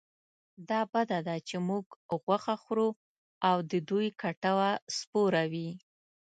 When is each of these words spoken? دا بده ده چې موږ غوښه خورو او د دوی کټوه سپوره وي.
دا 0.69 0.81
بده 0.93 1.19
ده 1.27 1.35
چې 1.47 1.55
موږ 1.69 1.85
غوښه 2.23 2.55
خورو 2.63 2.89
او 3.49 3.57
د 3.71 3.73
دوی 3.89 4.07
کټوه 4.21 4.69
سپوره 4.97 5.41
وي. 5.51 5.69